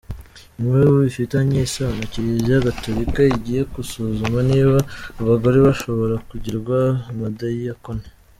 Inkuru 0.59 0.87
bifitanye 1.05 1.57
isano: 1.67 2.01
Kiliziya 2.11 2.65
Gatorika 2.67 3.19
igiye 3.35 3.61
gusuzuma 3.75 4.39
niba 4.51 4.77
abagore 5.21 5.57
bashobora 5.67 6.15
kugirwa 6.29 6.77
abadiyakoni. 7.11 8.05